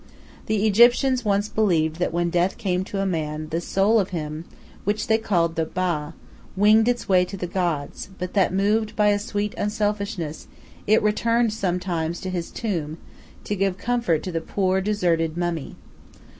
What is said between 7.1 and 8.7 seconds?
to the gods, but that,